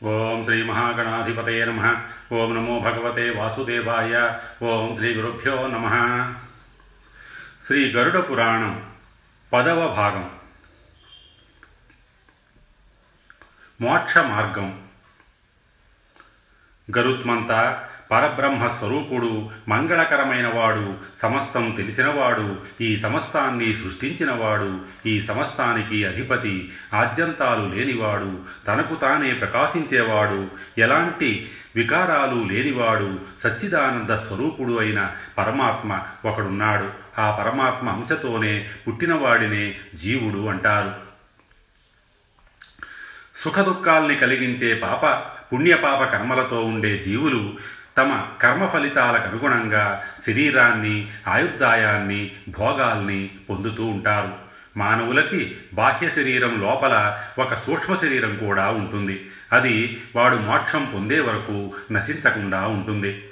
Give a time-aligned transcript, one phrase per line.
[0.00, 1.80] ఓం శ్రీ మహాగణాధిపతయ నమ
[2.32, 4.12] ఓం నమో భగవతే వాసుదేవాయ
[4.62, 5.86] ఓం శ్రీ గురుభ్యో నమ
[7.62, 8.72] శ్రీ గరుడ పురాణం
[9.52, 10.26] పదవ భాగం
[13.80, 14.70] మోక్ష మార్గం
[16.88, 17.52] గరుత్మంత
[18.10, 28.94] పరబ్రహ్మ స్వరూపుడు మంగళకరమైన వాడు సమస్తం తెలిసినవాడు ఈ సమస్తాన్ని సృష్టించినవాడు ఈ సమస్తానికి అధిపతి ఆద్యంతాలు లేనివాడు తనకు
[28.94, 36.90] తానే ప్రకాశించేవాడు ఎలాంటి వికారాలు లేనివాడు సచ్చిదానంద స్వరూపుడు అయిన పరమాత్మ ఒకడున్నాడు.
[37.20, 40.94] ఆ పరమాత్మ అంశతోనే పుట్టినవాడినే జీవుడు అంటారు.
[43.36, 45.04] సుఖదుఖాల్ని కలిగించే పాప
[45.52, 47.54] పుణ్యపాప కర్మలతో ఉండే జీవులు
[47.96, 54.32] తమ కర్మ ఫలితాలకు అనుగుణంగా శరీరాన్ని ఆయుర్దాయాన్ని భోగాల్ని పొందుతూ ఉంటారు.
[54.76, 59.30] మానవులకి బాహ్య శరీరం లోపల ఒక సూక్ష్మ శరీరం కూడా ఉంటుంది.
[59.52, 63.24] అది వాడు మోక్షం పొందే వరకు నశించకుండా ఉంటుంది.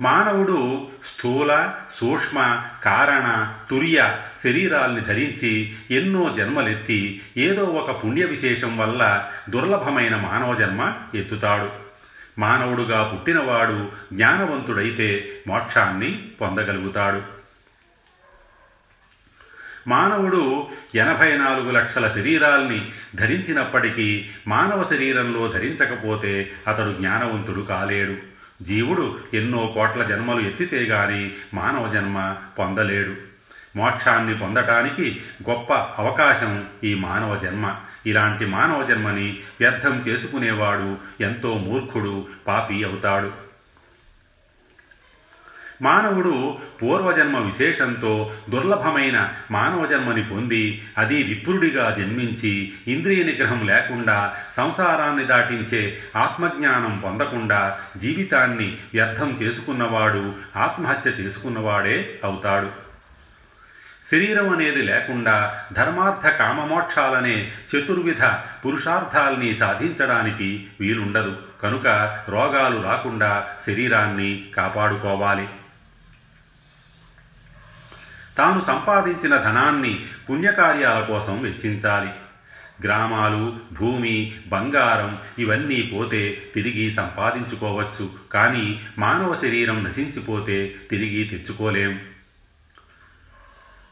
[0.00, 10.16] మానవుడు స్థూల సూక్ష్మ కారణ తుర్య శరీరాల్ని ధరించి ఎన్నో జన్మలెత్తి ఏదో ఒక పుణ్య విశేషం వల్ల దుర్లభమైన
[10.16, 11.70] మానవ జన్మ ఎత్తుతాడు.
[12.40, 17.22] మానవుడుగా పుట్టినవాడు జ్ఞానవంతుడైతే మోక్షాన్ని పొందగలుగుతాడు.
[19.88, 28.37] మానవుడు ఎనభై నాలుగు లక్షల శరీరాల్ని ధరించినప్పటికీ మానవ శరీరంలో ధరించకపోతే అతడు జ్ఞానవంతుడు కాలేడు.
[28.62, 33.14] జీవుడు ఎన్నో కోట్ల జన్మలు ఎత్తితే గాని మానవ జన్మ పొందలేడు.
[33.76, 35.20] మోక్షాన్ని పొందటానికి
[35.50, 37.74] గొప్ప అవకాశం ఈ మానవ జన్మ.
[38.06, 43.47] ఇలాంటి మానవ జన్మని వ్యర్థం చేసుకునేవాడు ఎంతో మూర్ఖుడు పాపి అవుతాడు.
[45.82, 55.98] మానవుడు పూర్వజన్మ విశేషంతో దుర్లభమైన మానవ జన్మని పొంది అది విప్రుడిగా జన్మించి ఇంద్రియ నిగ్రహం లేకుండా సంసారాన్ని దాటించే
[56.16, 62.88] ఆత్మజ్ఞానం పొందకుండా జీవితాన్ని వ్యర్థం చేసుకున్నవాడు ఆత్మహత్య చేసుకున్నవాడే అవుతాడు.
[64.12, 68.24] శరీరం అనేది లేకుండా ధర్మార్థ కామమోక్షాలనే చతుర్విధ
[68.64, 71.36] పురుషార్థాల్ని సాధించడానికి వీలుండదు.
[71.62, 71.86] కనుక
[72.28, 75.48] రోగాలు రాకుండా శరీరాన్ని కాపాడుకోవాలి.
[78.38, 82.10] తాను సంపాదించిన ధనాన్ని పుణ్యకార్యాల కోసం వెచ్చించాలి.
[82.82, 88.10] గ్రామాలు భూమి బంగారం ఇవన్నీ పోతే తిరిగి సంపాదించుకోవచ్చు.
[88.32, 92.00] కానీ మానవ శరీరం నశించిపోతే తిరిగి తెచ్చుకోలేం.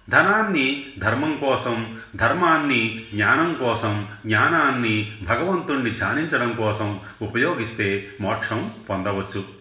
[0.09, 9.56] ధనాన్ని ధర్మం కోసం ధర్మాన్ని జ్ఞానం కోసం జ్ఞానాన్ని భగవంతుణ్ణి ధ్యానించడం కోసం ఉపయోగిస్తే మోక్షం పొందవచ్చు.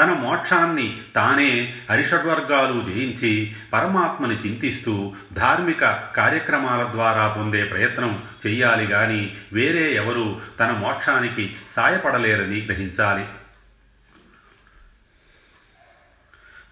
[0.00, 9.92] తన మోక్షాన్ని తానే అరిషడ్వర్గాలు జయించి పరమాత్మని చింతిస్తూ ధార్మిక కార్యక్రమాల ద్వారా పొందే ప్రయత్నం చెయ్యాలి గాని వేరే
[9.94, 13.24] ఎవరు తన మోక్షానికి సాయపడలేరని గ్రహించాలి.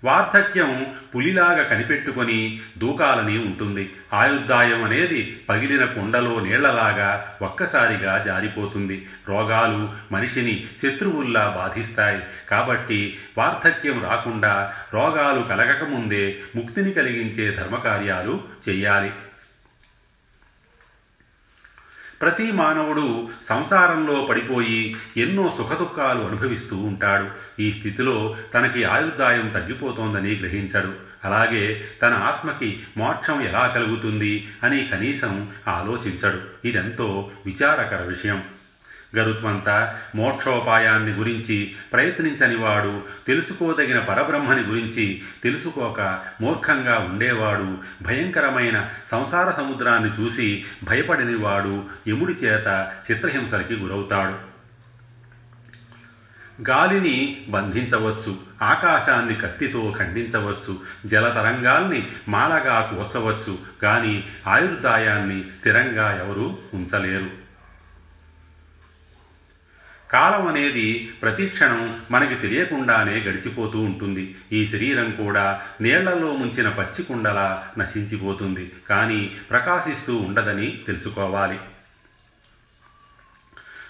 [0.05, 3.93] వార్ధక్యం పులిలాగా కనిపెట్టుకొని దూకాలని ఉంటుంది.
[4.13, 9.09] ఆయుర్దాయం అనేది పగిలిన కుండలో నీళ్ళలాగా ఒక్కసారిగా జారిపోతుంది.
[9.29, 12.23] రోగాలు మనిషిని శత్రువుల్లా బాధిస్తాయి.
[12.51, 19.13] కాబట్టి వార్ధక్యం రాకుండా రోగాలు కలగకముందే ముక్తిని కలిగించే ధర్మకార్యాలు చేయాలి.
[22.23, 27.27] ప్రతి మానవుడు సంసారంలో పడిపోయి ఎన్నో సుఖదుఖాలు అనుభవిస్తూ ఉంటాడు.
[27.63, 30.93] ఈ స్థితిలో తనకి ఆయుర్దాయం తగ్గిపోతోందని గ్రహించడు.
[31.25, 36.69] అలాగే తన ఆత్మకి మోక్షం ఎలా కలుగుతుంది అని కనీసం ఆలోచించడు.
[36.69, 38.43] ఇదెంతో విచారకర విషయం.
[39.17, 50.65] గరుత్మంత మోక్షోపాయాన్ని గురించి ప్రయత్నించని వాడు తెలుసుకోదగిన పరబ్రహ్మని గురించి తెలుసుకోక మూర్ఖంగా ఉండేవాడు భయంకరమైన సంసార సముద్రాన్ని చూసి
[50.85, 54.59] భయపడనివాడు యముడి చేత చిత్రహింసలకి గురవుతాడు.
[56.63, 67.48] గాలిని బంధించవచ్చు ఆకాశాన్ని కత్తితో ఖండించవచ్చు జలతరంగాల్ని మాలగా కూర్చవచ్చు కానీ ఆయుర్దాయాన్ని స్థిరంగా ఎవరూ ఉంచలేరు.
[70.13, 74.37] కాలం అనేది ప్రతిక్షణం మనకి తెలియకుండానే గడిచిపోతూ ఉంటుంది.
[74.53, 78.73] ఈ శరీరం కూడా నీళ్ళలో ముంచిన పచ్చి కుండలా నశించిపోతుంది.
[78.89, 81.59] కానీ ప్రకాశిస్తూ ఉండదని తెలుసుకోవాలి.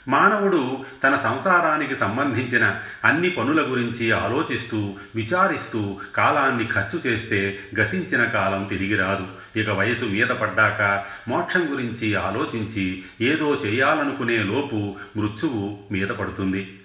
[0.09, 8.97] మానవుడు తన సంసారానికి సంబంధించిన అన్ని పనుల గురించి ఆలోచిస్తూ విచారిస్తూ కాలాన్ని ఖర్చు చేస్తే గతించిన కాలం తిరిగి
[8.97, 9.27] రాదు.
[9.61, 16.81] ఇక వయసు మీద పడ్డాక మోక్షం గురించి ఆలోచించి ఏదో చేయాలనుకునే లోపు మృత్యువు మీద పడుతుంది.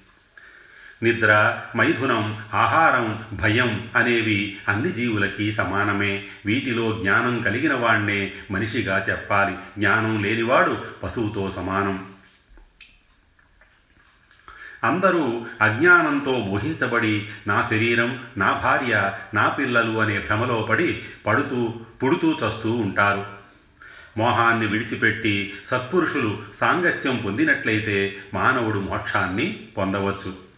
[1.03, 6.23] నిద్ర మైథునం ఆహారం భయం అనేవి అన్ని జీవులకి సమానమే.
[6.45, 9.55] వీటిలో జ్ఞానం కలిగిన వాణ్ణే మనిషిగా చెప్పాలి.
[9.77, 12.13] జ్ఞానం లేనివాడు పశువుతో సమానం.
[14.83, 22.71] అందరూ అజ్ఞానంతో మోహించబడి నా శరీరం నా భార్య నా పిల్లలు అనే భ్రమలో పడి పడుతూ పుడుతూ చస్తూ
[22.71, 23.25] ఉంటారు.
[24.17, 30.53] మోహాన్ని విడిచిపెట్టి సత్పురుషులు సాంగత్యం పొందినట్లయితే మానవుడు మోక్షాన్ని పొందవచ్చు.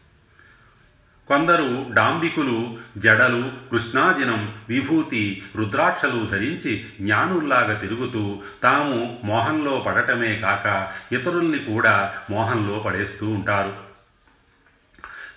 [1.28, 12.14] కొందరు డాంబికులు జడలు కృష్ణాజినం విభూతి రుద్రాక్షలు ధరించి జ్ఞానుల్లాగా తిరుగుతూ తాము మోహంలో పడటమే కాక ఇతరుల్ని కూడా
[12.30, 13.85] మోహంలో పడేస్తూ ఉంటారు.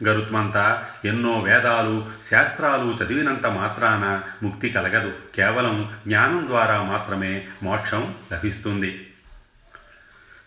[0.04, 5.12] గరుత్మంత ఎన్నో వేదాలు శాస్త్రాలు చదివినంత మాత్రాన ముక్తి కలగదు.
[5.34, 9.04] కేవలం జ్ఞానం ద్వారా మాత్రమే మోక్షం లభిస్తుంది.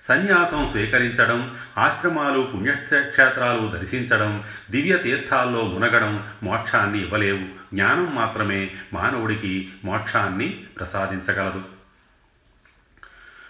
[0.07, 7.75] సన్యాసం స్వీకరించడం ఆశ్రమాలు పుణ్యక్షేత్రాలు దర్శించడం దివ్య తీర్థాల్లో మునగడం మోక్షాన్ని ఇవ్వలేవు.
[7.75, 11.63] జ్ఞానం మాత్రమే మానవుడికి మోక్షాన్ని ప్రసాదించగలదు.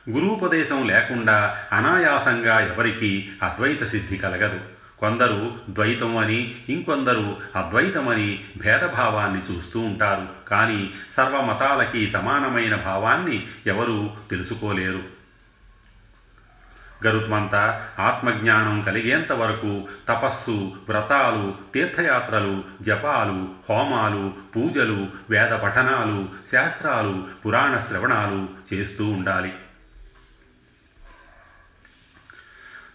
[0.10, 4.60] గురూపదేశం లేకుండా అనాయాసంగా ఎవరికీ అద్వైత సిద్ధి కలగదు.
[5.02, 10.28] కొందరు ద్వైతం అని ఇంకొందరు అద్వైతమని భేదభావాన్ని చూస్తూ ఉంటారు.
[10.48, 15.22] కానీ సర్వమతాలకి సమానమైన భావాన్ని ఎవరూ తెలుసుకోలేరు.
[17.08, 17.56] గరుత్మంత
[18.00, 29.06] ఆత్మజ్ఞానం కలిగేంత వరకు తపస్సు వ్రతాలు తీర్థయాత్రలు జపాలు హోమాలు పూజలు వేద పఠనాలు శాస్త్రాలు పురాణ శ్రవణాలు చేస్తూ
[29.06, 29.54] ఉండాలి.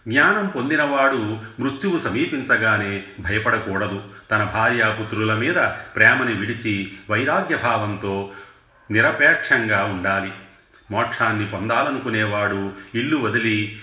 [0.07, 4.01] జ్ఞానం పొందినవాడు మృత్యువు సమీపించగానే భయపడకూడదు.
[4.31, 5.55] తన భార్యాపుత్రుల మీద
[5.95, 8.31] ప్రేమని విడిచి వైరాగ్యభావంతో
[8.91, 10.31] నిరపేక్షంగా ఉండాలి.
[10.91, 13.79] మోక్షాన్ని పొందాలనుకునేవాడు ఇల్లు వదిలి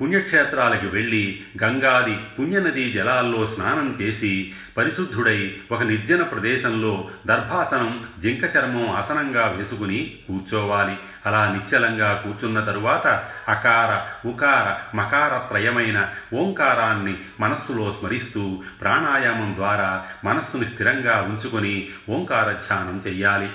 [0.00, 9.46] పుణ్యక్షేత్రాలకు వెళ్ళి గంగాది పుణ్యనదీ జలాల్లో స్నానం చేసి పరిశుద్ధుడై ఒక నిర్జన ప్రదేశంలో దర్భాసనం జింక చర్మం ఆసనంగా
[9.48, 10.96] వేసుకుని కూర్చోవాలి.
[11.26, 13.06] అలా నిశ్చలంగా కూర్చున్న తరువాత
[13.48, 13.90] అకార
[14.28, 23.50] ఉకార మకార త్రయమైన ఓంకారాన్ని మనస్సులో స్మరిస్తూ ప్రాణాయామం ద్వారా మనస్సుని స్థిరంగా ఉంచుకొని ఓంకార ధ్యానం చెయ్యాలి.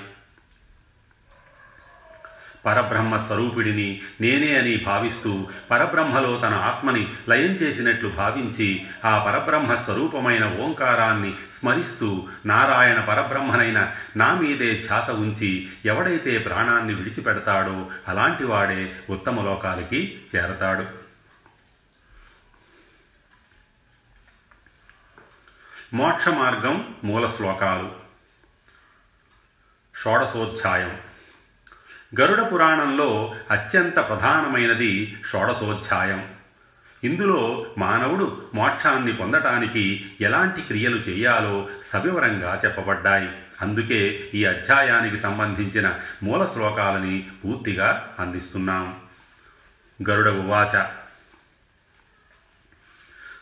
[2.66, 11.36] పరబ్రహ్మ స్వరూపిడిని నేనే అని భావిస్తూ పరబ్రహ్మలో తన ఆత్మని లయం చేసినట్లు భావించి ఆ పరబ్రహ్మ స్వరూపమైన ఓంకారాన్ని
[11.54, 21.08] స్మరిస్తూ నారాయణ పరబ్రహ్మనైన నా మీదే ధ్యాస ఉంచి ఎవడైతే ప్రాణాన్ని విడిచిపెడతాడో అలాంటివాడే ఉత్తమ లోకాలకి చేరతాడు.
[25.94, 27.92] మోక్ష మార్గం మూల శ్లోకాలు.
[29.98, 31.07] షోడశోధ్యాయం.
[32.20, 36.28] గరుడ పురాణంలో అత్యంత ప్రధానమైనది షోడశోధ్యాయం.
[37.04, 43.30] ఇందులో మానవుడు మోక్షాన్ని పొందటానికి ఎలాంటి క్రియలు చేయాలో సవివరంగా చెప్పబడ్డాయి.
[43.62, 49.00] అందుకే ఈ అధ్యాయానికి సంబంధించిన మూల శ్లోకాలని పూర్తిగా అందిస్తున్నాం.
[50.10, 50.84] గరుడ ఉవాచ.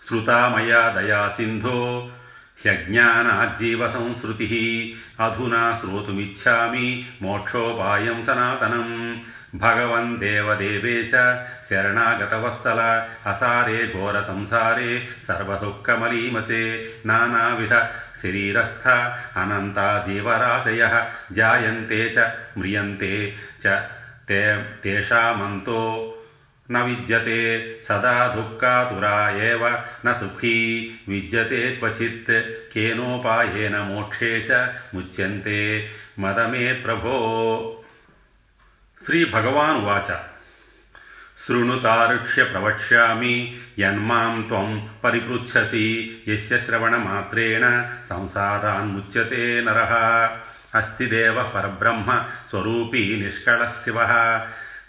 [0.07, 2.09] శ్రుతామయా దయా సింధో
[2.63, 4.53] ह्यज्ञानाज्जीवसंसृतिः
[5.25, 9.15] अधुना श्रोतुमिच्छामि मोक्षोपायं सनातनं
[9.59, 11.11] भगवन्देवदेवेश
[11.69, 17.73] शरणागतवत्सल, असारे घोरसंसारे सर्वसुःखमलीमसे, नानाविध
[18.21, 18.87] शरीरस्थ
[19.37, 22.17] अनन्ता जीवराशयः जायन्ते च
[22.57, 23.67] म्रियन्ते च
[24.27, 26.14] ते तेषामन्तो
[26.72, 27.40] न विद्यते
[27.82, 29.14] सदा दुःखातुरा
[29.46, 29.66] एव
[30.06, 30.58] न सुखी
[31.08, 32.30] विद्यते क्वचित्
[32.72, 34.50] केनोपायेन मोक्षेश
[34.94, 35.60] मुच्यन्ते
[36.24, 37.16] मदमे प्रभो
[39.00, 40.10] श्रीभगवानुवाच
[41.46, 43.34] शृणुतारुक्ष्य प्रवक्ष्यामि
[43.78, 45.86] यन्मां त्वं परिपृच्छसि
[46.28, 47.64] यस्य श्रवणमात्रेण
[48.08, 49.94] संसारान्मुच्यते नरः
[50.80, 52.18] अस्ति देवः परब्रह्म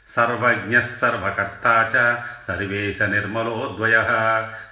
[0.08, 1.66] సర్వజ్ఞః సర్వకర్త
[2.46, 3.96] సర్వేశ నిర్మలోద్వయ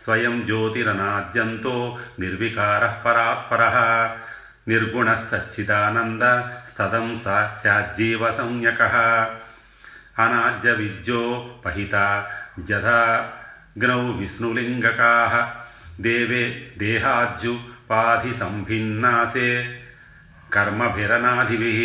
[0.05, 1.77] స్వయం జ్యోతిరనాద్యంతో
[2.21, 3.63] నిర్వికార పరాత్పర
[4.69, 6.23] నిర్గుణ సచ్చిదానంద
[6.69, 8.83] స్తదం సా స్యాజ్జీవ సంజ్ఞక
[10.19, 11.23] అనాద్య విద్యో
[11.65, 11.95] పహిత
[12.61, 15.13] జథాగ్నౌ విష్ణులింగకా
[16.01, 16.45] దేవే
[16.79, 19.51] దేహాజ్యుపాధి సంభిన్నాసే
[20.55, 21.81] कर्मभिरनाधिभिः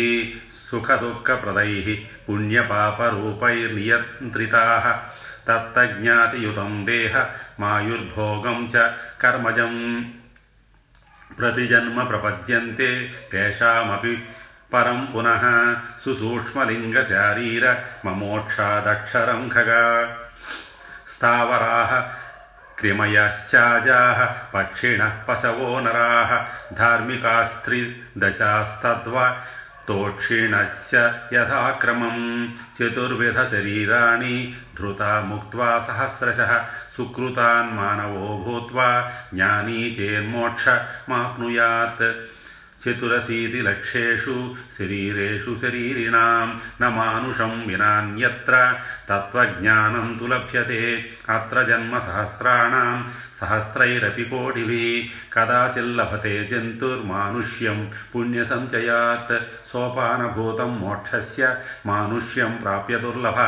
[0.70, 1.88] सुखदुःखप्रदैः
[2.26, 4.86] पुण्यपापरूपैर्नियन्त्रिताः।
[5.46, 7.14] तत्तज्ञातियुतं देह
[7.60, 8.72] मायुर्भोगं च
[9.20, 9.72] कर्मजं
[11.38, 12.88] प्रतिजन्म प्रपद्यन्ते
[13.30, 14.14] तेषामपि
[14.72, 15.44] परं पुनः
[16.04, 17.64] सुसूक्ष्मलिङ्गशारीर
[18.06, 19.84] ममोक्षादक्षरं खगा।
[21.08, 21.92] स्थावराः
[22.80, 26.32] त्रिमयश्चाजाः पक्षिण पशवो नरा नराः
[28.28, 29.16] से
[29.86, 30.98] तोक्षिणस्य
[31.32, 32.16] चतुर्विध
[32.78, 35.56] चतुर्विधशरीराणि धृता मुक्त
[35.86, 36.52] सहस्रशः,
[36.96, 37.72] सुकृतान्
[38.44, 38.68] भूत
[39.34, 42.02] ज्ञानी चेन्मोक्षमाप्नुयात्
[42.80, 44.36] చతురसीति లక్షేషు
[44.78, 46.48] శరీరేషు శరీరిణాం
[46.80, 48.54] న మానుషం వినాన్యత్ర
[49.10, 50.80] తత్వజ్ఞానం తు లభ్యతే
[51.28, 52.98] అత్ర జన్మ సహస్రాణం
[53.34, 59.36] సహస్రైరపి కోటివి కదాచిల్లభతే జంతుర్మానుష్యం పుణ్యసంచయాత్
[59.72, 61.10] సోపానభూతం మోక్ష
[61.86, 63.38] మానుష్యం ప్రాప్య దుర్లభ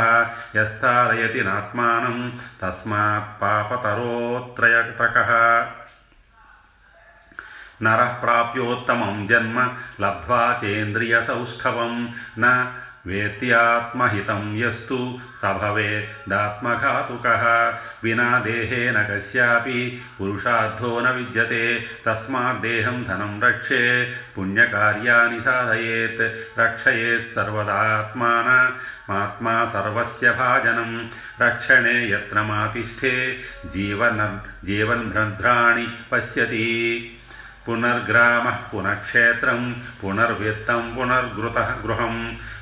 [0.56, 2.18] యస్తారయతి నాత్మానం
[2.62, 5.18] తస్మాత్ పాపతరోత్రయతక
[7.82, 9.70] नरः प्राप्योत्तमं जन्म
[10.06, 12.08] लब्ध्वा चेन्द्रियसौष्ठवं।
[12.38, 12.74] न
[13.06, 17.74] वेत्यात्महितं यस्तु स भवेदात्मघातुकः।
[18.04, 31.08] विना देहेन कस्यापि पुरुषार्थो न विद्यते। तस्माद्देहं धनं रक्षे, पुण्यकार्याणि साधयेत्। रक्षयेत् सर्वदात्मानमात्मा सर्वस्य भाजनं।
[31.46, 37.18] रक्षणे यत्नमातिष्ठे जीवन जीवन्भ्रद्राणि पश्यति।
[37.65, 42.15] पुनर्ग्रामः पुनः क्षेत्रं पुनर्वित्तं पुनर्गृतः गृहं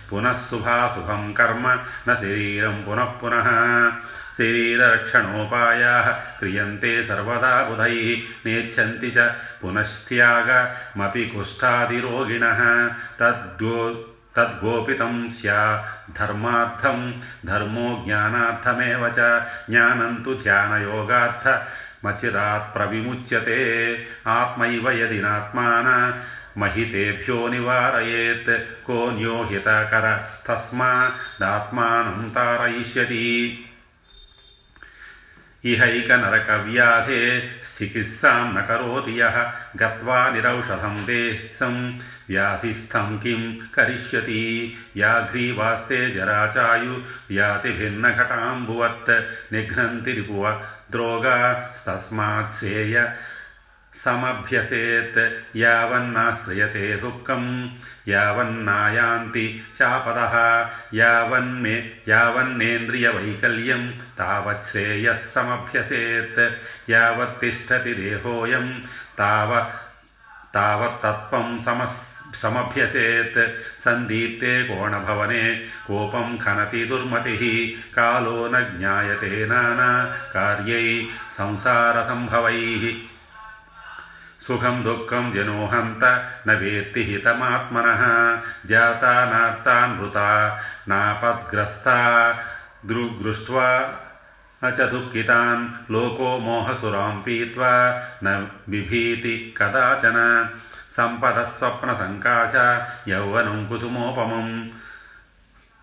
[0.09, 1.67] पुनः शुभाशुभं कर्म
[2.09, 3.49] न शरीरं पुनः पुनः
[4.37, 9.27] शरीररक्षणोपायाः क्रियन्ते सर्वदा बुधैः नेच्छन्ति च
[9.61, 12.61] पुनस्त्यागमपि कुष्ठादिरोगिणः
[13.19, 13.79] तद्गो
[14.36, 21.66] तद्गोपितं स्याद्धर्मार्थं, धर्मो ज्ञानार्थमेव च ज्ञानं तु ध्यानयोगार्थ
[22.06, 26.14] मचिरात् प्रविमुच्यते आत्मैव यदि नात्मान,
[26.58, 33.66] महितेभ्यो निवारयेत्, को हितकरस्तस्मादात्मानं तारयिष्यति।
[35.64, 37.40] इहैकनरकव्याधे
[37.78, 41.98] चिकित्सां न करोति यः। गत्वा निरौषधं देहसं
[42.28, 44.74] व्याधिस्थं किं करिष्यति?
[44.96, 46.92] व्याघ्रीवास्ते जराचायु।
[47.30, 49.10] व्यातिभिन्नघटाम्बुवत्
[49.52, 50.50] निघ्नन्ति रिपुव
[50.90, 53.12] द्रोगास्तस्मात् श्रेय
[53.92, 55.20] సమభ్యసేత్
[55.56, 57.44] యావన్నాశ్రయతే దుఃఖం
[58.08, 59.44] యావన్నాయాంతి
[59.76, 60.18] చాపద
[60.94, 61.74] యావన్మే
[62.08, 63.82] యావన్నేంద్రియవైకల్యం
[64.18, 66.40] తావచ్శ్రేయ సమభ్యసేత్
[66.90, 68.66] యావత్తిష్టతి దేహోయం
[69.18, 69.52] తావ
[70.54, 72.00] తావత్తత్వం సమస్
[72.34, 73.42] సమభ్యసేత్
[73.78, 75.44] సందీప్తే కోణభవనే
[75.86, 77.36] కోపం ఖనతి దుర్మతి
[77.94, 79.90] కాలో న జ్ఞాయతే నానా
[80.34, 80.88] కార్యై
[81.36, 82.58] సంసారసంభవై
[84.50, 88.02] संसारसम्भवैः दुखम दुःखं जनो हन्त न वेत्ति हितमात्मनः
[88.66, 92.32] जातानार्तान् मृता नापद्ग्रस्ता
[92.86, 93.98] दृग्दृष्ट्वा
[94.64, 100.48] न च दुःखितान्, लोको मोहसुरां पीत्वा न बिभीति कदाचन,
[100.90, 102.52] सम्पदस्वप्नसङ्काश,
[103.08, 104.68] यौवनं कुसुमोपमम्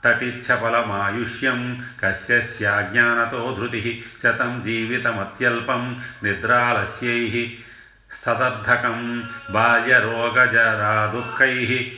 [0.04, 7.67] तटिच्छफलमायुष्यं कस्य स्याज्ञानतो धृतिः, शतं जीवितमत्यल्पं, निद्रालस्यैः
[8.12, 11.92] స్తదర్థకం బాల్యరోగజరాదుఃఖై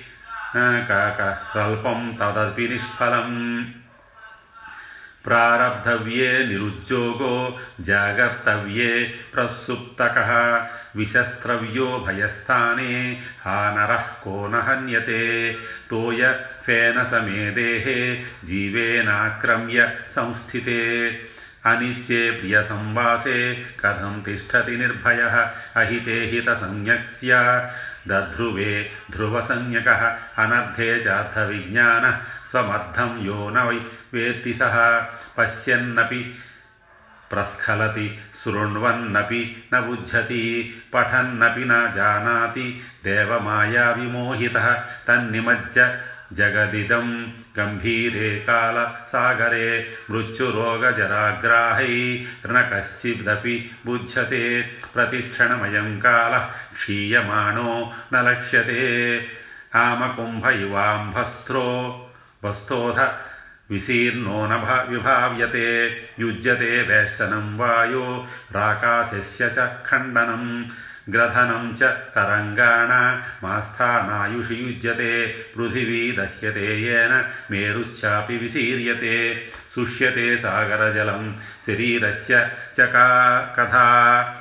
[1.56, 3.74] కల్పం తదపి నిష్ఫలం.
[5.26, 10.18] ప్రారబ్ధవ్యే నిరుద్యోగో జాగర్తవ్యే ప్రసుప్తక
[10.96, 15.58] విశస్త్రవ్యో భయస్థానే హానర కో నహన్యతే
[15.92, 16.34] తోయ
[16.66, 21.10] ఫేన సమే దేహే జీవేనాక్రమ్య సంస్థితే.
[21.66, 25.36] अनित्ये प्रियसंवासे कथं तिष्ठति निर्भयः,
[25.76, 27.34] अहिते हितसंज्ञस्य।
[28.08, 30.08] दध्रुवे ध्रुवसंज्ञकः
[30.44, 33.76] अनर्थे चार्थविज्ञानः स्वमर्थं यो न वै
[34.14, 35.02] वेत्ति सः।
[35.38, 36.36] पश्यन्नपि
[37.30, 46.00] प्रस्खलति, शृण्वन्नपि न बुध्यति, पठन्नपि न जानाति। देवमायाविमोहितः, तन्निमज्ज
[46.34, 47.28] जगदिदं
[47.60, 59.26] गम्भीरे कालसागरे मृत्युरोगजराग्राहैर्न कश्चिदपि बुध्यते। प्रतिक्षणमयं कालः क्षीयमाणो न लक्ष्यते।
[59.76, 62.06] आमकुम्भ इवाम्भस्त्रो
[62.44, 63.14] वस्तोध
[63.72, 70.66] विशीर्णो न विभाव्यते। युज्यते वेष्टनं वायो, राकाशस्य च खण्डनम्।
[71.10, 81.36] ग्रथनं च तरङ्गाणामास्थानायुषि युज्यते पृथिवी दह्यते येन, मेरुश्चापि विशीर्यते शुष्यते सागरजलं
[81.66, 84.36] शरीरस्य च का कथा।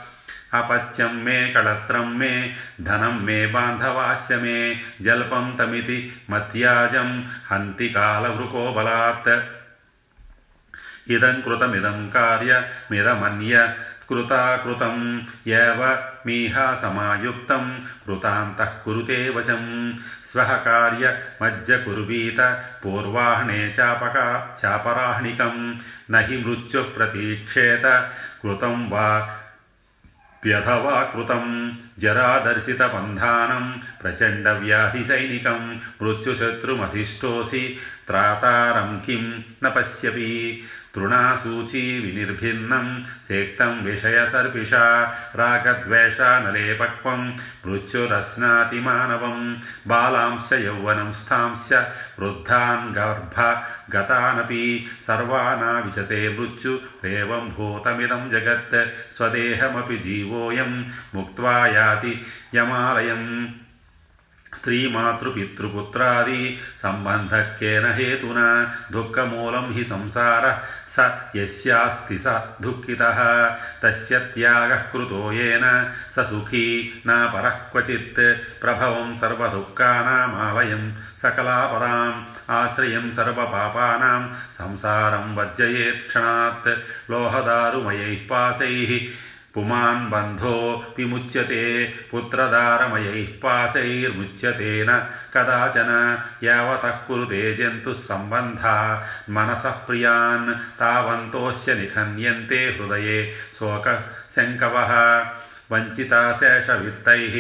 [0.55, 9.55] अपत्यं मे कळत्रं मे, धनं मे, बान्धवास्य मे, जल्पं तमिति मत्याजं हन्ति कालवृको बलात्।
[11.11, 13.77] इदं कृतमिदं कार्यमिदमन्य
[14.09, 14.97] కృతాకృతం
[15.47, 15.81] యవ
[16.27, 17.65] మీహా సమాయుక్తం
[18.05, 19.65] కృతాంతః కురుతే వశం
[20.27, 21.07] స్వహకార్య కార్య
[21.43, 22.41] మజ్జ కుర్వీత
[22.85, 24.17] పూర్వాహ్ణే చాపక
[24.61, 25.55] చాపరాహ్ణికం
[26.11, 27.87] నహి మృత్యు ప్రతీక్షేత
[28.43, 29.09] కృతం వా
[30.43, 31.45] వ్యధవా కృతం
[31.99, 33.65] జరాదర్శిత బంధానం
[34.03, 35.61] ప్రచండ వ్యాధి సైనికం
[36.03, 37.63] మృత్యుశత్రుమధిష్టోసి
[38.09, 39.25] త్రాతారం కిం
[39.65, 40.29] న పశ్యపి
[40.99, 42.87] తృణాసూచీ వినిర్భిన్నం
[43.29, 44.73] సేక్తం విషయసర్పిష
[45.37, 47.21] రాగద్వేషానలేపక్వం
[47.67, 49.37] మృత్యురస్నాతి మానవం
[49.87, 51.69] బాలాంశ యౌవనం స్థాంశ
[52.19, 53.37] వృద్ధాన్ గర్భ
[53.95, 54.65] గతానపి
[55.07, 56.75] సర్వానావిశతే మృత్యు
[57.05, 58.77] రేవం భూతమిదం జగత్
[59.17, 60.73] స్వదేహమపి జీవోయం
[61.15, 62.15] ముక్త్వా యాతి
[62.55, 63.25] యమాలయం
[64.53, 66.43] స్త్రీమాతృపితృపుత్రాది
[66.83, 68.41] సంబంధకేన హేతున
[68.93, 70.45] దుఃఖమూలం హి సంసార
[70.89, 73.03] స యస్యాస్తి స దుఃఖిత
[73.83, 75.65] తస్య త్యాగ కృతో येन
[76.11, 76.65] స సుఖీ
[77.07, 78.23] నా పరः క్వచిత్
[78.63, 80.85] ప్రభవం సర్వదుఃఖానామాలయం
[81.19, 82.15] సకలాపదాం
[82.51, 84.23] ఆశ్రయం సర్వపాపానాం
[84.59, 86.71] సంసారం వర్జయేత్ క్షణాత్
[87.11, 88.93] లోహదారుమయైః పాశైः
[89.58, 90.56] पुमान् बन्धो
[90.98, 91.64] विमुच्यते
[92.12, 94.98] पुत्रदारमयैः पाशैर्मुच्यते न
[95.34, 95.92] कदाचन
[96.44, 98.76] यावतः कुरुते जन्तुः सम्बन्धा
[99.36, 103.20] मनसः प्रियान् तावन्तोऽस्य निखन्यन्ते हृदये
[103.60, 104.94] शोकशङ्कवः
[105.72, 107.36] वञ्चिताशेषवित्तैः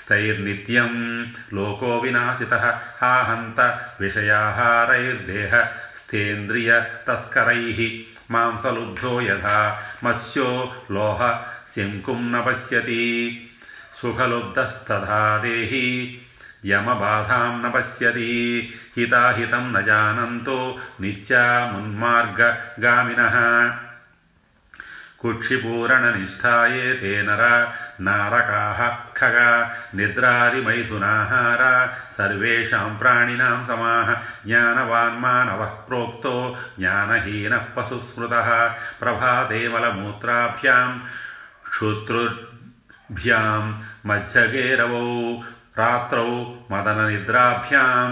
[0.00, 0.92] स्थैर्नित्यं
[1.56, 2.64] लोको विनाशितः
[3.00, 3.60] हा हन्त
[4.00, 5.54] विषयाहारैर्देह
[5.98, 7.80] स्थेन्द्रियतस्करैः
[8.34, 9.58] మాంసలుబ్ధో యథా
[10.04, 10.50] మత్స్యో
[10.96, 11.20] లోహ
[11.73, 13.49] శంకుం న పశ్యతి
[13.99, 16.19] సుఖలుబ్ధస్తథా దేహి
[16.65, 18.29] యమబాధాం న పశ్యతి
[18.95, 23.35] హితాహితం న జానంతో నిత్యామున్మార్గగామినः
[25.21, 27.67] కుక్షిపూరణనిష్టాయే తే నర
[27.99, 34.13] నారకాः ఖగా నిద్రాదిమైథునాహార సర్వేషాం ప్రాణినాం సమాः
[34.45, 41.01] జ్ఞానవాన్ మానవः ప్రోక్తో జ్ఞానహీనः పశుస్మృతः ప్రభాతే మలమూత్రాభ్యాం
[41.76, 43.64] క్షుత్రుభ్యాం
[44.10, 45.08] మధ్యగేరవౌ
[45.80, 46.30] రాత్రౌ
[46.70, 48.10] మదననిద్రాభ్యాం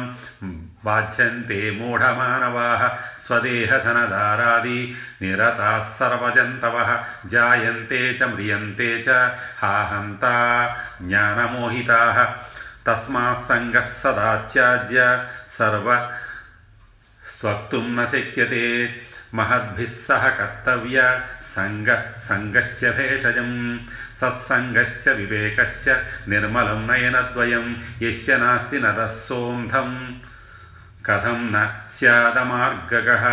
[0.87, 2.83] బాధ్యంతే మూఢమానవాः
[3.25, 4.79] స్వదేహధనదారాది
[5.23, 6.91] నిరతాः सर्वजन्तवः
[7.35, 9.19] जायन्ते च म्रियन्ते च
[9.63, 10.33] हाहन्ता
[11.11, 12.19] ज्ञानमोहिताः
[12.87, 15.05] तस्मात् सङ्गः सदा त्याज्य
[15.57, 15.89] सर्व
[17.23, 18.65] स्वक्तुं न शक्यते
[19.39, 20.99] महद्भिः सह कर्तव्य
[21.53, 21.89] सङ्ग
[22.27, 23.51] सङ्गस्य भेषजं
[24.21, 25.91] सत्सङ्गस्य विवेकस्य
[26.33, 27.67] निर्मलं नयनद्वयं
[28.07, 29.91] यस्य नास्ति नदः सोऽन्धं
[31.07, 31.57] कथं न
[31.97, 33.25] स्यादमार्गगः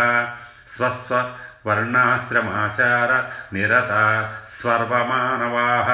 [0.74, 3.10] स्वस्ववर्णाश्रमाचार
[3.54, 4.04] निरता
[4.58, 5.88] सर्वमानवाः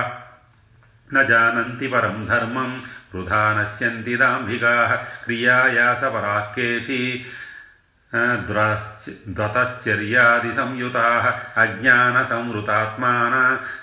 [1.14, 2.70] न जानन्ति परं धर्मं
[3.14, 4.92] वृथा नश्यन्ति दाम्भिकाः
[5.24, 7.00] क्रियायासपराः केचि
[9.36, 11.24] द्वतच्चर्यादिसंयुताः
[11.62, 13.40] अज्ञानसंवृतात्माना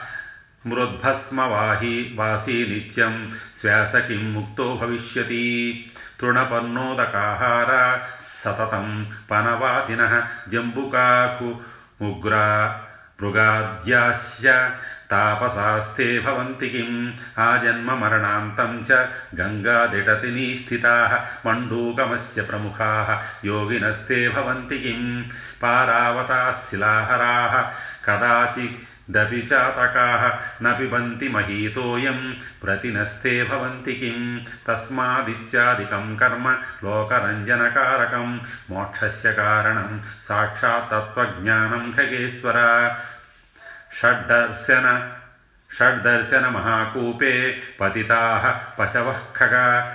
[0.65, 3.95] మృద్భస్మవాహి వాసీ నిత్యం శ్వాస
[4.33, 5.87] ముక్తో భవిష్యతి
[6.19, 7.71] తృణపన్నోదకాహార
[8.33, 8.89] సతతం
[9.31, 10.03] పనవాసిన
[10.53, 11.49] జంబుకాకు
[12.03, 12.47] ముగ్రా
[13.21, 14.49] మృగాద్యాస్య
[15.11, 16.91] తాపసాస్తే భవంతి కిం
[17.39, 18.99] ఆజన్మమరణాంతం చ
[19.41, 20.95] గంగాదిటతినీ స్థితా
[21.47, 22.91] మండూకమస్య ప్రముఖా
[23.45, 25.03] యోగినస్తే భవంతి కిం
[25.63, 27.35] పారావతాశిలాహరా
[28.09, 28.67] కదాచి
[29.11, 36.51] दपि चातकाः न पिबन्ति महीतोऽयं प्रतिनस्ते भवन्ति किं तस्मादित्यादिकं कर्म
[36.85, 38.37] लोकरञ्जनकारकं
[38.71, 42.57] मोक्षस्य कारणं साक्षात् तत्त्वज्ञानं खगेश्वर।
[44.01, 45.13] षड्दर्शन
[45.79, 49.55] षड्दर्शनमहाकूपे पतिताः पशवः खग।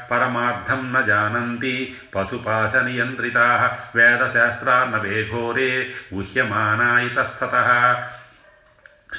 [0.09, 8.03] परमार्थं न जानन्ति। पशुपाशनियन्त्रिताः वेदशास्त्रार्णवे घोरे गुह्यमाना इतस्ततः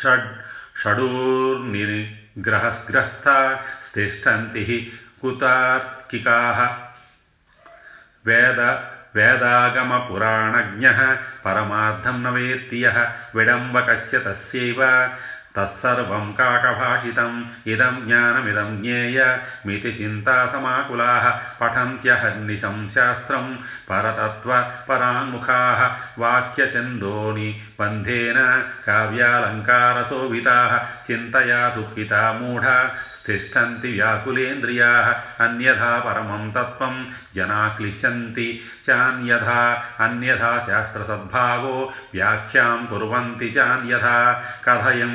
[0.00, 0.28] షడ్
[0.76, 4.64] షడూర్నిర్గ్రహ గ్రస్థాస్తిష్టంతి
[5.22, 6.38] కుతార్కికా
[8.26, 8.60] వేద
[9.16, 10.86] వేదాగమపురాణజ్ఞ
[11.46, 12.78] పరమార్థం న వేత్తి
[13.34, 14.80] విడంబకస్య తస్యైవ
[15.54, 17.32] తత్సర్వం కాకభాషితం
[17.66, 19.18] ఇదం జ్ఞానమిదం జ్ఞేయ
[19.66, 21.10] మితి చింతాసమాకులా
[21.60, 23.46] పఠంత్యహర్నిశం శాస్త్రం
[23.90, 24.50] పరతత్వ
[24.88, 25.60] పరాముఖా
[26.18, 27.48] వాక్యచందోని
[27.80, 28.38] బంధేన
[28.86, 30.58] కావ్యాలంకారశోభితా
[31.06, 32.66] చింతయా దుఃఖితా మూఢ
[33.16, 34.90] స్థిష్టంతి వ్యాకులేంద్రియా
[35.40, 36.94] అన్యథా పరమం తత్వం
[37.36, 38.48] జనా క్లిశంతి
[38.86, 39.60] చాన్యథా
[40.00, 41.76] అన్యథా శాస్త్రసద్భావో
[42.14, 44.16] వ్యాఖ్యాం కుర్వంతి చాన్యథా
[44.64, 45.14] కథయం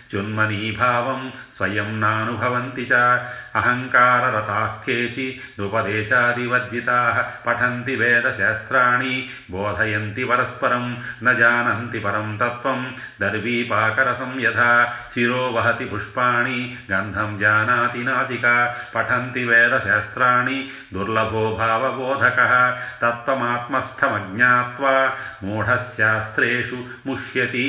[0.10, 1.22] चुन्मनीभावं
[1.56, 2.92] स्वयं नानुभवन्ति च
[3.60, 5.26] अहङ्काररताः केचि
[5.58, 9.14] दुपदेशादिवर्जिताः पठन्ति वेदशास्त्राणि
[9.50, 10.86] बोधयन्ति परस्परं
[11.24, 12.84] न जानन्ति परं तत्त्वं
[13.20, 14.70] दर्वीपाकरसं यथा
[15.14, 16.58] शिरो वहति पुष्पाणि
[16.90, 18.56] गन्धं जानाति नासिका
[18.94, 20.58] पठन्ति वेदशास्त्राणि
[20.92, 22.54] दुर्लभो भावबोधकः
[23.02, 24.94] तत्त्वमात्मस्थमज्ञात्वा
[25.44, 27.66] मूढशास्त्रेषु मुष्यति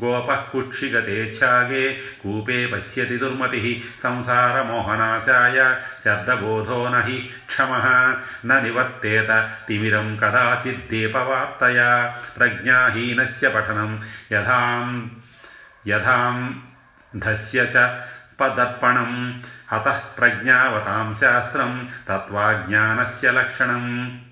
[0.00, 1.75] गोपः कुक्षिगतेच्छागे
[2.23, 13.99] कूपे पश्यति दुर्मतिः। संसारमोहनाशाय शब्दबोधो न हि क्षमः न निवर्तेत तिमिरं कदाचिद्दीपवार्तया प्रज्ञाहीनस्य पठनं
[14.31, 15.07] यथां
[15.87, 16.55] यथां
[17.19, 18.05] धस्य च
[18.39, 19.39] पदर्पणम्।
[19.71, 24.26] अतः प्रज्ञावतां शास्त्रं तत्त्वाज्ञानस्य लक्षणम्।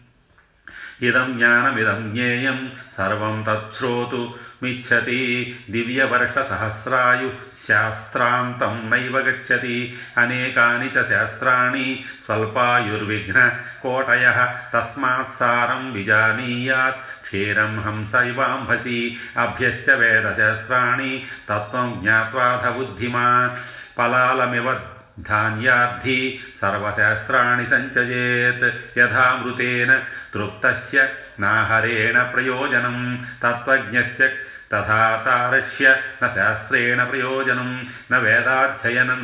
[1.01, 5.59] ఇదం జ్ఞానమిదం జ్ఞేయం సర్వం తత్శ్రోతు మిచ్చతి.
[5.69, 7.31] దివ్యవర్షసహస్రాయు
[7.67, 9.97] శాస్త్రాంతం నైవ గచ్చతి.
[10.17, 13.51] అనేకాని చ శాస్త్రాణి స్వల్పాయుర్విఘ్న
[13.83, 16.95] కోటయ తస్మాత్ సారం విజానీయాత్.
[16.95, 23.51] క్షీరం హంసైవాంభసి అభ్యస్య వేదశాస్త్రాణి తత్వం జ్ఞాత్వాథ బుద్ధిమాన్.
[23.99, 24.94] పలాలమివ
[25.28, 26.18] धान्याद्धि
[26.60, 28.64] सर्वशास्त्राणि सञ्चयेत्
[28.98, 29.90] यथामृतेन
[30.34, 31.08] तृप्तस्य
[31.40, 32.96] नाहरेण प्रयोजनं
[33.42, 34.28] तत्त्वज्ञस्य
[34.72, 37.70] तथा तारक्ष्य न शास्त्रेण प्रयोजनं
[38.12, 39.22] न वेदाध्ययनं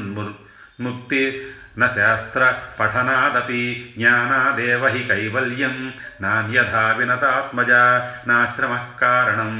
[0.84, 1.22] मुक्ति
[1.78, 3.62] न शास्त्रपठनादपि
[3.96, 5.74] ज्ञानादेव हि कैवल्यं
[6.22, 7.82] नान्यथा विनतात्मजा
[8.28, 9.52] नाश्रमः कारणं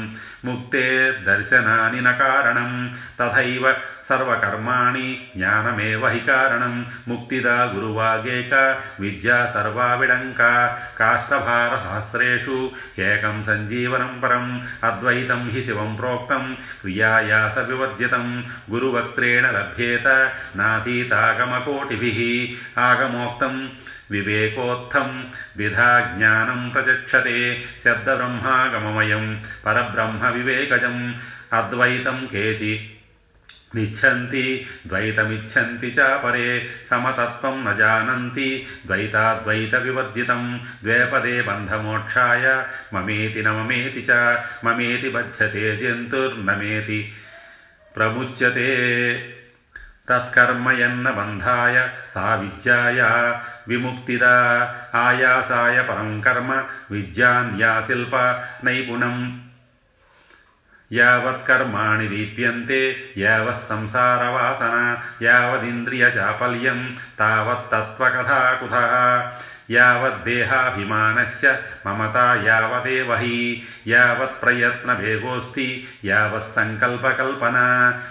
[0.47, 2.73] मुक्तेर्दर्शनानि न कारणं
[3.21, 3.66] तथैव
[4.09, 8.64] सर्वकर्माणि ज्ञानमेव हि कारणं मुक्तिदा गुरुवागेका
[9.01, 10.53] विद्या सर्वा विडङ्का
[10.99, 12.59] काष्ठभारसहस्रेषु
[13.09, 14.49] एकं सञ्जीवनं परम्
[14.90, 18.27] अद्वैतं हि शिवं प्रोक्तं क्रियायासविवर्जितं
[18.71, 20.09] गुरुवक्त्रेण लभ्येत
[22.01, 23.55] नाधीतागमकोटिभिः आगमोक्तं
[24.11, 25.09] विवेकोत्थं
[25.59, 27.38] विधा ज्ञानं प्रचक्षते
[27.85, 31.01] शब्दब्रह्मागममयं परब्रह्मविवेकजम्
[31.59, 32.75] अद्वैतं केचि
[33.75, 34.45] निच्छन्ति
[34.87, 36.49] द्वैतमिच्छन्ति च परे
[36.90, 38.49] समतत्त्वं न जानन्ति
[38.87, 40.42] द्वैताद्वैतविवर्जितं
[40.85, 42.47] द्वेपदे बन्धमोक्षाय
[42.95, 44.11] ममेति न ममेति च
[44.64, 47.01] ममेति बध्यते जन्तुर्नमेति
[47.95, 48.71] प्रमुच्यते
[50.12, 53.02] తత్కర్మయన్న బంధాయ సా విద్యాయ
[53.67, 54.26] విముక్తిద
[54.95, 56.52] ఆయాసాయ పరం కర్మ
[56.91, 58.15] విద్యాన్యా శిల్ప
[58.63, 59.15] నైపుణం
[60.91, 62.80] యవత్కర్మాణి దీప్యంతే
[63.17, 64.76] యావత్ సంసారవాసన
[65.24, 66.80] యావదింద్రియచాపల్యం
[67.19, 68.76] తావత్తత్వకథాకుథ
[69.72, 73.64] యావద్దేహాభిమానస్య మమత యావదేవ హి.
[73.88, 77.58] యావత్ప్రయత్నభేగోస్తి యావత్సంకల్పకల్పన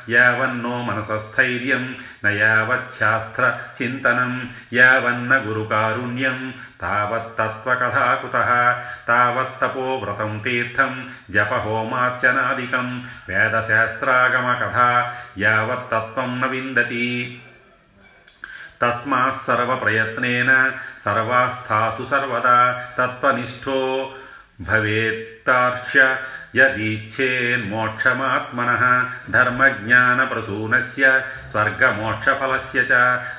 [0.08, 8.36] యావన్నో మనసస్థైర్యం న యావచ్ఛాస్త్రచింతనం యావన్న గురుకారుణ్యం తావత్తత్వకథాకుత
[9.08, 17.40] తావత్తపోవ్రతం తీర్థం జపహోమార్చనాదికం వేదశాస్త్రాగమకథ యావత్తత్వం న విందతి.
[18.82, 20.50] तस्मात् सर्वप्रयत्नेन
[21.04, 22.58] सर्वास्थासु सर्वदा
[22.98, 23.80] तत्त्वनिष्ठो
[24.68, 26.00] भवेत्तार्क्ष्य
[26.58, 28.84] यदीच्छेन्मोक्षमात्मनः
[29.36, 31.04] धर्मज्ञानप्रसूनस्य
[31.50, 32.92] स्वर्गमोक्षफलस्य च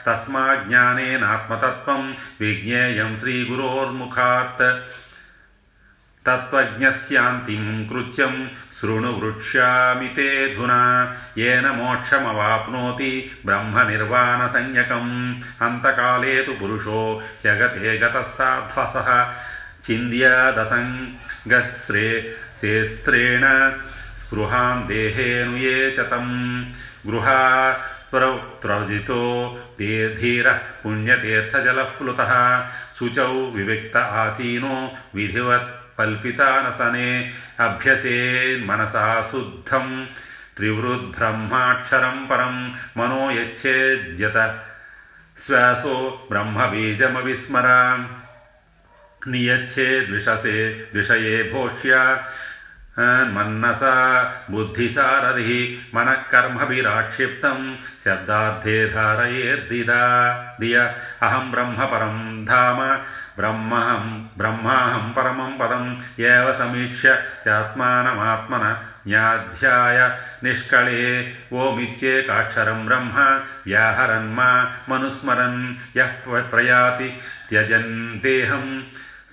[0.08, 2.01] तस्माज्ञानेनात्मतत्त्वं
[2.41, 4.63] विज्ञेयं श्रीगुरोर्मुखात्
[6.26, 8.48] तत्त्वज्ञस्यान्तिम् कृत्यम्
[8.82, 19.34] शृणुवृक्ष्यामि ते धुना। येन मोक्षमवाप्नोति ब्रह्मनिर्वाणसंज्ञकम्। अन्तकाले तु पुरुषो ह्यगते गतः साध्वसः।
[19.84, 23.72] चिन्द्यादसङ्गस्रे सेस्त्रेण
[24.18, 26.66] स्पृहाम् देहेनुये च तम्।
[27.08, 27.72] गृहा
[28.16, 32.66] प्रव्रजितो ते धीरः पुण्यतीर्थजलप्लुतः।
[33.00, 37.08] शुचौ विविक्त आसीनो विधिवत् कल्पितानसने
[37.60, 39.88] अभ्यसेन्मनसा शुद्धं
[40.58, 42.58] त्रिवृद्ब्रह्माक्षरं परं
[42.98, 44.38] मनो यच्छेद्यत।
[45.38, 45.96] श्वासो
[46.30, 47.80] ब्रह्मबीजमविस्मरा
[49.28, 50.58] नियच्छेद्विषसे
[50.94, 52.02] विषये भोष्या
[52.97, 53.93] మన్నసా
[54.49, 57.60] బుద్ధిసారథి మనఃకర్మభిరాక్షిప్తం
[58.06, 60.01] శబ్దార్థే ధారయేర్దిదా
[60.60, 60.77] దియ.
[61.21, 62.80] అహం బ్రహ్మ పరం ధామ
[63.38, 64.06] బ్రహ్మహం
[64.38, 65.86] బ్రహ్మాహం పరమం పదం
[66.19, 67.15] ఏవ సమీక్ష్య
[67.47, 68.65] చాత్మానమాత్మన
[69.08, 69.99] న్యాధ్యాయ
[70.43, 70.99] నిష్కళే
[71.54, 73.15] ఓమిత్యేకాక్షరం బ్రహ్మ
[73.67, 74.49] వ్యాహరన్మా
[74.89, 75.63] మనుస్మరన్
[75.97, 76.12] యః
[76.51, 77.10] ప్రయాతి
[77.49, 78.67] త్యజన్ దేహం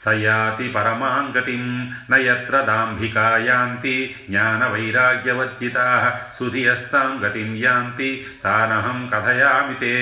[0.04, 1.62] स याति परमाङ्गतिं
[2.10, 3.94] न यत्र दाम्भिका यान्ति
[4.30, 8.10] ज्ञानवैराग्यवर्जिताः सुधियस्तां गतिं यान्ति
[8.44, 9.96] तानहं कथयामि ते।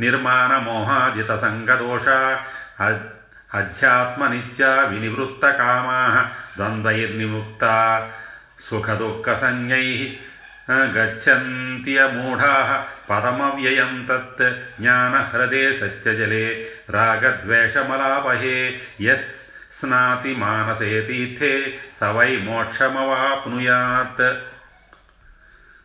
[0.00, 2.18] निर्माणमोहाजितसङ्गदोषा
[3.60, 6.16] अध्यात्मनित्या विनिवृत्तकामाः
[6.56, 7.76] द्वन्द्वैर्निमुक्ता
[8.68, 10.00] सुखदुःखसंज्ञैः
[10.70, 12.76] गच्छन्त्यमूढाः
[13.08, 14.42] पदमव्ययं तत्
[14.80, 16.46] ज्ञानह्रदे सच्चजले
[16.90, 18.56] रागद्वेषमलापहे
[19.00, 19.30] यस्
[19.80, 21.52] स्नाति मानसे तीर्थे
[21.92, 24.20] स वै मोक्षमवाप्नुयात्।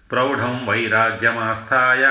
[0.10, 2.06] प्रौढं वैराग्यमास्थाय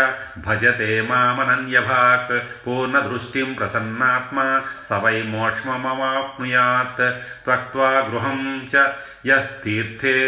[0.47, 2.33] भजते मामनन्यभाक्
[2.65, 4.47] पूर्णदृष्टिं प्रसन्नात्मा
[4.89, 7.01] स वै मोक्ष्ममवाप्नुयात्।
[7.45, 8.95] त्यक्त्वा गृहं च
[9.27, 10.19] यस्तीर्थे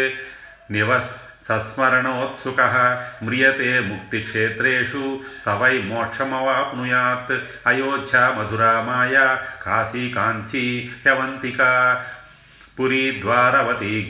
[0.71, 2.75] निवस् सस्मरणोत्सुकः
[3.23, 5.03] म्रियते मुक्तिक्षेत्रेषु
[5.45, 7.31] स वै मोक्षमुयात
[7.71, 9.27] अयोध्या मधुरा माया
[9.65, 10.65] काशी कांची
[11.07, 11.71] यवंतिका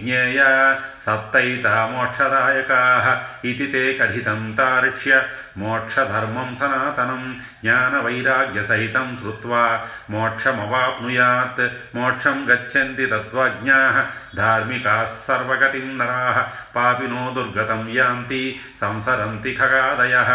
[0.02, 0.40] జ్ఞేయ
[1.06, 3.06] సప్తైతా మోక్షదాయకాः
[3.50, 5.14] ఇతి తే కథితం తార్క్ష్య
[5.58, 7.24] మోక్షధర్మం సనాతనం
[7.64, 9.64] జ్ఞానవైరాగ్యసహితం శ్రుత్వా
[10.12, 11.64] మోక్షమవాప్నుయాత్
[11.96, 13.98] మోక్షం గచ్చन्ति తత్వజ్ఞాः
[14.36, 16.38] ధార్మికాः సర్వగతిం నరాः
[16.76, 18.44] పాపినో దుర్గతం యాంతి
[18.82, 20.32] సంసరంతి ఖగాదయः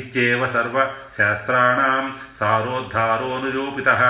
[0.00, 2.06] ఇత్యేవ సర్వశాస్త్రాణాం
[2.40, 4.02] సారోద్ధారో నిరూపితः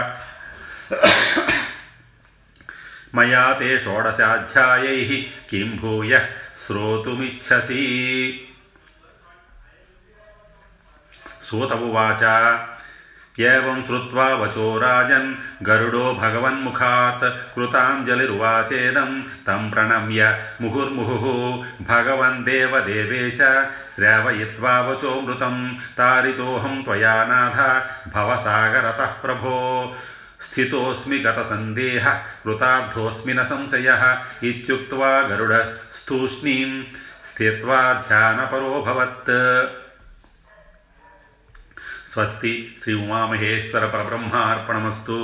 [3.16, 6.26] मया ते षोडशाध्यायैः किं भूयः?
[6.66, 7.76] श्रोतुमिच्छसि।
[11.42, 12.22] सूत उवाच।
[13.40, 23.40] एवं श्रुत्वा वचो राजन्, गरुडो भगवन्मुखात् कृताञ्जलिर्वाचेदं तं प्रणम्य मुहुर्मुहुः भगवन् देवदेवेश
[24.00, 29.96] वचो वचोऽमृतं तारितोऽहं त्वया नाथ, भवसागरतः प्रभो।
[30.46, 32.04] స్థితోస్మి గత సందేహ
[32.42, 33.90] కృతార్థోస్మి న సంశయ
[34.42, 35.54] ఇత్యుక్వా గరుడ
[35.98, 36.72] స్థూష్ణీం
[37.30, 39.32] స్థిత్వా ధ్యానపరోభవత్
[42.12, 45.16] స్వస్తి శ్రీ ఉమామహేశ్వర పరబ్రహ్మార్పణమస్తు